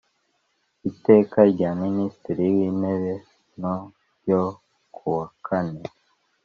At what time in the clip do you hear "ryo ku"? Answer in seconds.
4.19-5.03